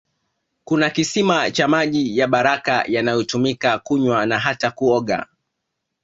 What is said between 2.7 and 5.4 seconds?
yanayotumika kunywa na hata kuoga